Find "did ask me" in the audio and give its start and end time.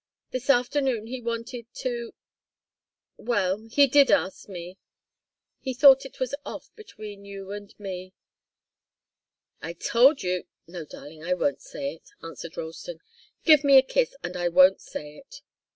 3.85-4.79